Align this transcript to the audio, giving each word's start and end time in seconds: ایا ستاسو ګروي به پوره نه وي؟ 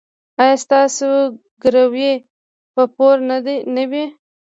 ایا 0.41 0.55
ستاسو 0.63 1.09
ګروي 1.63 2.11
به 2.73 2.83
پوره 2.95 3.23
نه 3.75 3.83
وي؟ 3.91 4.05